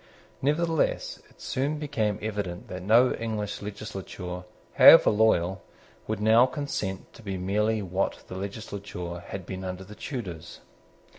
[0.41, 5.61] Nevertheless it soon became evident that no English legislature, however loyal,
[6.07, 10.61] would now consent to be merely what the legislature had been under the Tudors.